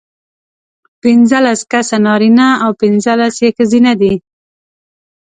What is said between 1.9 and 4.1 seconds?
نارینه او پینځلس یې ښځینه